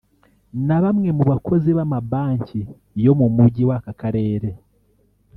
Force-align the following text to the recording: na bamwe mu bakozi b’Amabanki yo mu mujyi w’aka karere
na 0.67 0.77
bamwe 0.83 1.09
mu 1.17 1.23
bakozi 1.31 1.69
b’Amabanki 1.77 2.61
yo 3.05 3.13
mu 3.19 3.27
mujyi 3.35 3.63
w’aka 3.69 3.91
karere 4.01 4.49